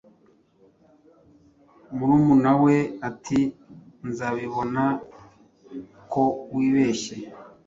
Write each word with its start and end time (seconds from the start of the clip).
Murumunawe 1.95 2.75
ati: 3.09 3.39
"Nzabibona 4.09 4.83
ko 6.11 6.23
wibeshya." 6.55 7.15